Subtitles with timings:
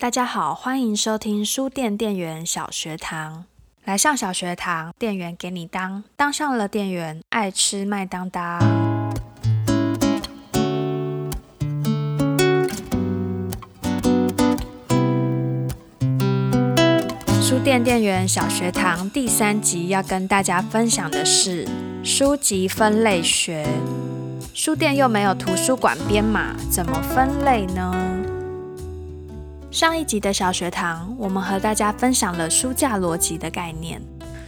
[0.00, 3.46] 大家好，欢迎收听书店店员小学堂。
[3.84, 8.60] 来上小学堂，店员给你当，当上了店员，爱吃麦当当。
[17.42, 21.66] 书店店员小学堂第三集要跟大家分享的是
[22.04, 23.66] 书籍分类学。
[24.54, 28.07] 书店又没有图书馆编码，怎么分类呢？
[29.70, 34.00] 上一集的小学堂，我们和大家分享了书架逻辑的概念。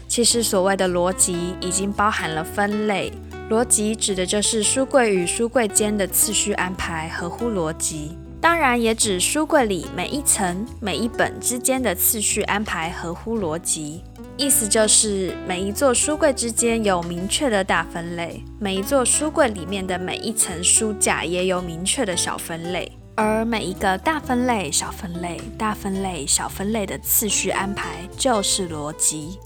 [0.09, 3.13] 其实所谓的逻辑，已经包含了分类。
[3.51, 14.03] 逻辑指的就是书柜与书柜间的次序安排合乎逻辑，当然也指书柜里每一层、每一本之间的次序安排合乎逻辑。
[14.39, 22.91] 意思就是每一座书柜之间有明确的大分类，每一座书柜里面的每一层书架也有明确的小分类，
[23.23, 29.39] 而每一个大分类、小分类、大分类、小分类的次序安排就是逻辑。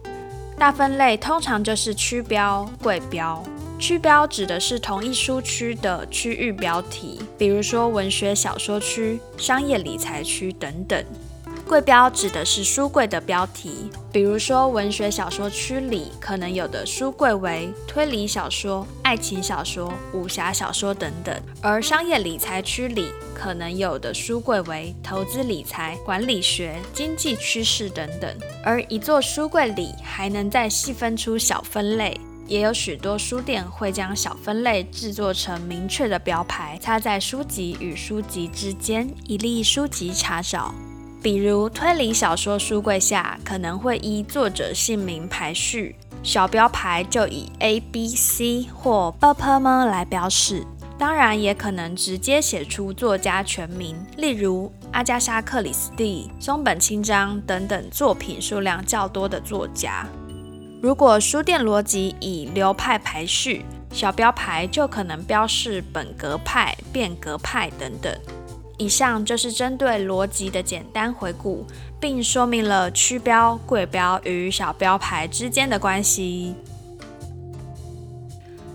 [0.57, 3.43] 大分类通常就是区标、柜标。
[3.77, 11.05] 区标指的是同一书区的区域标题，比如说文学小说区、商业理财区等等。
[11.67, 28.31] 柜标指的是书柜的标题，比如说文学小说区里可能有的书柜为推理小说、爱情小说、武侠小说等等；而商业理财区里可能有的书柜为投资理财、管理学、经济趋势等等。
[28.63, 40.75] 而一座书柜里还能再细分出小分类，也有许多书店会将小分类制作成明确的标牌，插在书籍与书籍之间，以利书籍查找。
[41.25, 50.67] 比如推理小说书柜下可能会依作者姓名排序，小标牌就以 A、B、C 或 b u p e r m 来标示。
[50.99, 60.07] 当然也可能直接写出作家全名，例如阿加莎·克里斯蒂、松本清张等等作品数量较多的作家。
[60.83, 68.15] 如果书店逻辑以流派排序，小标牌就可能标示本格派、变革派等等。
[68.77, 71.65] 以上就是针对逻辑的简单回顾，
[72.01, 76.55] 并说明了区标、柜标与小标牌之间的关系。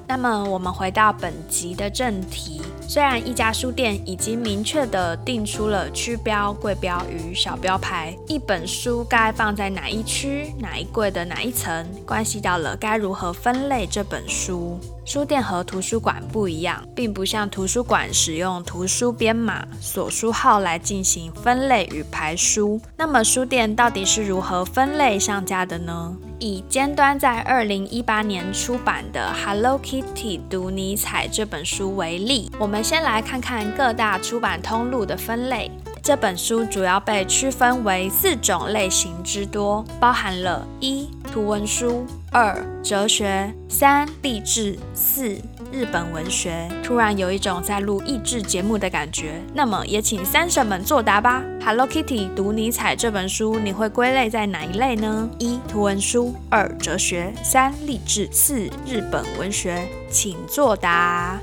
[0.07, 2.61] 那么，我们回到本集的正题。
[2.89, 14.79] 虽然一家书店已经明确地定出了区标、柜标与小标牌，一本书该放在哪一区、哪一柜的哪一层，关系到了该如何分类这本书。
[15.05, 22.81] 书店和图书馆不一样，并不像图书馆使用图书编码、锁书号来进行分类与排书。
[22.97, 26.15] 那么，书店到底是如何分类上架的呢？
[26.39, 35.71] 以尖端在二零一八年出版的《Hello Kitty 读尼采》这本书为例，我们先来看看各大出版通路的分类。
[36.01, 45.37] 这本书主要被区分为四种类型之多，包含了一图文书、二哲学、三励志、四
[45.71, 46.67] 日本文学。
[46.83, 51.43] 突然有一种在录益智节目的感觉，那么也请三婶们作答吧。
[51.63, 55.29] Hello Kitty 读尼采这本书，你会归类在哪一类呢？
[55.37, 61.39] 一图文书，二哲学，三励志，四日本文学，请作答。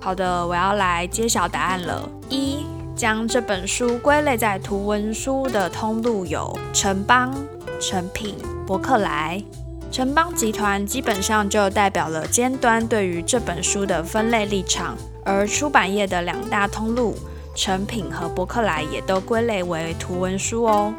[0.00, 2.08] 好的，我要来揭晓答案了。
[2.28, 2.64] 一
[2.94, 7.34] 将这本书归类在图文书的通路有城邦、
[7.80, 9.42] 成品、博客来。
[9.90, 17.16] 城邦集团基本上就代表了尖端对于这本书的分类立场，而出版业的两大通路
[17.54, 20.92] 成品和博客来也都归类为图文书哦。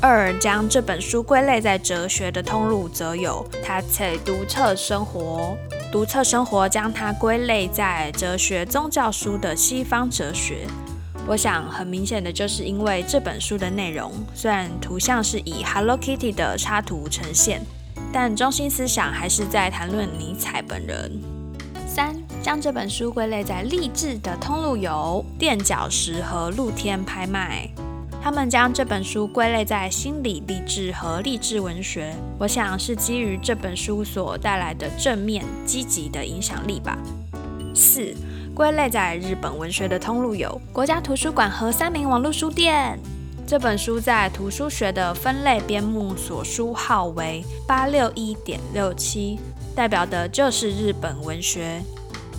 [0.00, 5.56] 二将这本书归类在哲学的通路则有它在独特生活，
[5.92, 10.66] 独特生活将它归类在哲学宗教书的西方哲学。
[11.26, 17.60] 我想，很明显的就是因为这本书的内容，虽然图像是以 Hello Kitty 的插图呈现，
[18.10, 21.20] 但中心思想还是在谈论尼采本人。
[21.86, 27.68] 三，将这本书归类在励志的通路有垫脚石和露天拍卖，
[28.22, 32.14] 他们将这本书归类在心理励志和励志文学。
[32.38, 36.96] 我想是基于这本书所带来的正面积极的影响力吧。
[37.74, 38.14] 四。
[38.54, 42.98] 归类在日本文学的通路有国家图书馆和三明网络书店。
[43.46, 49.40] 这本书在图书学的分类编目所书号为八六一点六七，
[49.74, 51.80] 代表的就是日本文学。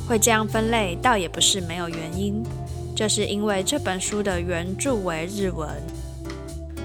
[0.07, 2.43] 会这样分类，倒也不是没有原因，
[2.95, 5.69] 就是因为这本书的原著为日文。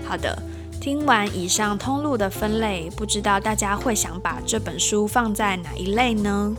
[0.07, 0.41] 好的，
[0.81, 6.57] 听完以上通路的分类，不知道大家会想把这本书放在哪一类呢？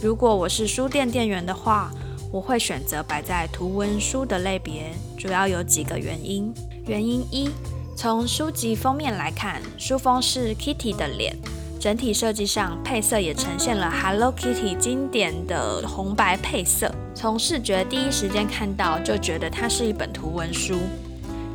[0.00, 1.92] 如果我是书店店员的话，
[2.32, 6.52] 我会选择摆在图文书的类别，主要有几个原因。
[6.86, 7.50] 原因一，
[7.94, 11.36] 从书籍封面来看，书封是 Kitty 的脸，
[11.82, 20.76] 整体设计上配色也呈现了 Hello Kitty 经典的红白配色，从视觉第一时间看到就觉得它是一本图文书。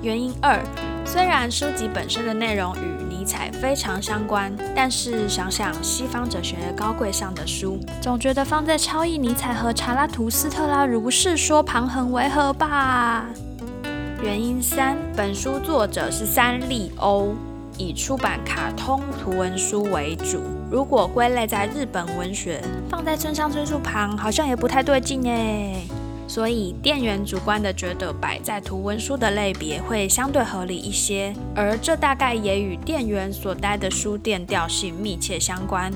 [0.01, 0.61] 原因二，
[1.05, 13.25] 虽然书籍本身的内容与尼采非常相关，但是想想西方哲学高贵上的书，总觉得放在超译尼采和查拉图斯特拉如是说旁很违和吧。
[14.21, 17.29] 原因三，本书作者是三丽鸥，
[17.77, 20.41] 以出版卡通图文书为主。
[20.69, 25.87] 如果归类在日本文学，放在村上春树旁好像也不太对劲诶。
[26.27, 35.89] 所以店员主观的觉得摆在图文书的类别会相对合理一些，而这大概也与店员所待的书店调性密切相关。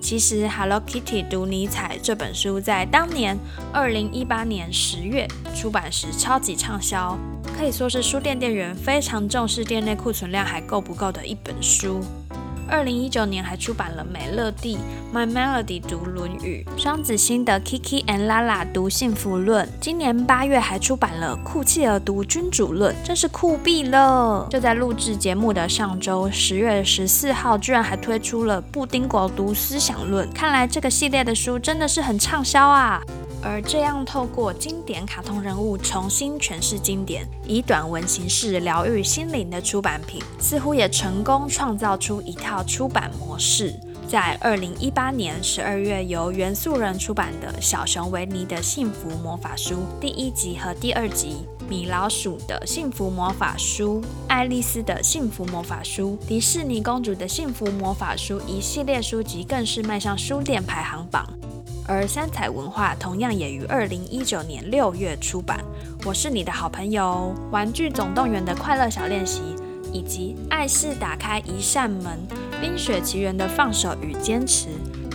[0.00, 3.38] 其实《Hello Kitty 读尼采》这本书在当年
[3.72, 7.16] 二零一八年十月出版时超级畅销，
[7.56, 12.00] 可以说是书店店员非常重视店内库存量还够不够的一本书。
[12.68, 14.76] 二零一九年还出版了美乐蒂
[15.14, 24.46] My Melody 读《论语》，双子星的 Kiki and Lala 读《幸福论》，今年八月还出版了酷契儿读《君主论》，真是酷毙了！
[24.50, 33.00] 就在录制节目的上周，十月十四号，居然还推出了布丁狗读《思想论》，看来这个系列的书真的是很畅销啊！
[33.46, 43.72] 而这样透过经典卡通人物重新诠释经典，以短文形式疗愈心灵的出版品，似乎也成功创造出一套出版模式。
[44.08, 61.28] 在二零一八年十二月，由元素人出版的《小熊维尼的幸福魔法书》第一集和第二集，《米老鼠的幸福魔法书》、《爱丽丝的幸福魔法书》、《迪士尼公主的幸福魔法书》一系列书籍，更是迈上书店排行榜。
[61.88, 65.60] 而三彩文化同样也于二零一九年六月出版。
[66.04, 69.40] 我是你的好朋友，《玩具总动员》的快乐小练习，
[69.92, 72.18] 以及《爱是打开一扇门》，
[72.60, 74.68] 《冰雪奇缘》的放手与坚持，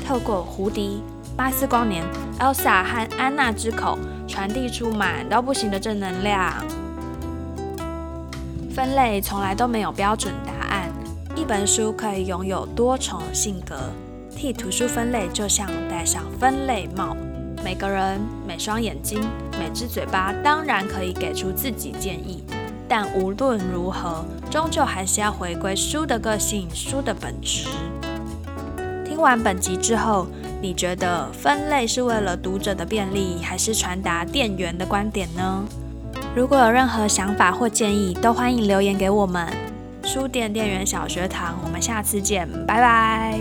[0.06, 1.03] 透过胡迪、
[1.35, 2.06] 巴斯光年、
[2.39, 6.53] Elsa 和安娜之口，传递出满到不行的正能量。
[8.74, 10.89] 分类从来都没有标准答案，
[11.35, 13.75] 一本书可以拥有多重性格。
[14.41, 17.15] 替图书分类，就像戴上分类帽。
[17.63, 19.21] 每个人、每双眼睛、
[19.59, 22.43] 每只嘴巴，当然可以给出自己建议，
[22.89, 27.67] 但无论如何，终究还是要回归书的个性、书的本质。
[29.05, 30.25] 听完本集之后，
[30.59, 35.63] 你觉得分类是为了读者的便利，还是传达店员的观点呢？
[36.35, 39.47] 如果有任何想法或建议，都欢迎留言给我们。
[40.03, 43.39] 书店店员小学堂，我们下次见，拜拜。